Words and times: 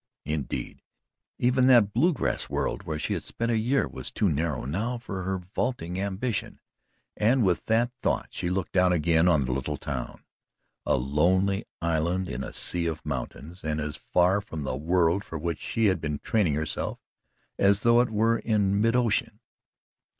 Indeed, 0.25 0.81
even 1.37 1.67
that 1.67 1.93
Bluegrass 1.93 2.49
world 2.49 2.81
where 2.85 2.97
she 2.97 3.13
had 3.13 3.21
spent 3.23 3.51
a 3.51 3.57
year 3.59 3.87
was 3.87 4.09
too 4.09 4.29
narrow 4.29 4.65
now 4.65 4.97
for 4.97 5.21
her 5.21 5.37
vaulting 5.53 5.99
ambition, 6.01 6.59
and 7.15 7.43
with 7.43 7.65
that 7.67 7.91
thought 8.01 8.29
she 8.31 8.49
looked 8.49 8.71
down 8.71 8.91
again 8.93 9.27
on 9.27 9.45
the 9.45 9.51
little 9.51 9.77
town, 9.77 10.25
a 10.87 10.95
lonely 10.95 11.65
island 11.83 12.27
in 12.27 12.43
a 12.43 12.51
sea 12.51 12.87
of 12.87 13.05
mountains 13.05 13.63
and 13.63 13.79
as 13.79 13.95
far 13.95 14.41
from 14.41 14.63
the 14.63 14.75
world 14.75 15.23
for 15.23 15.37
which 15.37 15.59
she 15.59 15.85
had 15.85 16.01
been 16.01 16.17
training 16.17 16.55
herself 16.55 16.97
as 17.59 17.81
though 17.81 18.01
it 18.01 18.09
were 18.09 18.39
in 18.39 18.81
mid 18.81 18.95
ocean. 18.95 19.39